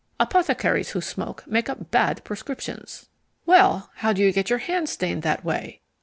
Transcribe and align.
Apothecaries 0.19 0.89
who 0.89 0.99
smoke 0.99 1.43
make 1.45 1.69
up 1.69 1.91
bad 1.91 2.23
prescriptions." 2.23 3.07
"Well, 3.45 3.91
how 3.97 4.13
do 4.13 4.23
you 4.23 4.31
get 4.31 4.49
your 4.49 4.57
hands 4.57 4.89
stained 4.89 5.21
that 5.21 5.45
way?" 5.45 5.81